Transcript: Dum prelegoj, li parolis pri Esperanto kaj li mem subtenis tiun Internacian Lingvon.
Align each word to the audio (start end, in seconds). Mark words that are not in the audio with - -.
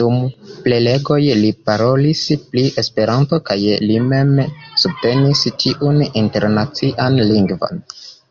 Dum 0.00 0.18
prelegoj, 0.66 1.18
li 1.40 1.50
parolis 1.70 2.22
pri 2.52 2.64
Esperanto 2.84 3.40
kaj 3.50 3.58
li 3.88 3.98
mem 4.14 4.32
subtenis 4.84 5.44
tiun 5.66 6.02
Internacian 6.26 7.20
Lingvon. 7.34 7.88